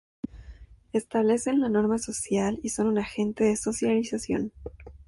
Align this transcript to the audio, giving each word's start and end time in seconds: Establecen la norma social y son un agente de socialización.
Establecen 0.93 1.59
la 1.61 1.69
norma 1.69 1.99
social 1.99 2.59
y 2.63 2.69
son 2.69 2.87
un 2.87 2.97
agente 2.97 3.43
de 3.43 3.55
socialización. 3.55 4.51